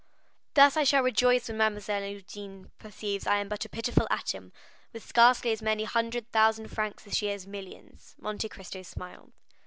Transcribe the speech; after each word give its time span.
"Thus 0.55 0.77
I 0.77 0.83
shall 0.83 1.03
rejoice 1.03 1.47
when 1.47 1.57
Mademoiselle 1.57 2.01
Eugénie 2.01 2.71
perceives 2.79 3.27
I 3.27 3.37
am 3.37 3.47
but 3.47 3.65
a 3.65 3.69
pitiful 3.69 4.07
atom, 4.09 4.51
with 4.93 5.05
scarcely 5.05 5.51
as 5.51 5.61
many 5.61 5.83
hundred 5.83 6.27
thousand 6.31 6.69
francs 6.69 7.05
as 7.05 7.15
she 7.15 7.27
has 7.27 7.45
millions." 7.45 8.15
Monte 8.19 8.49
Cristo 8.49 8.81
smiled. 8.81 9.31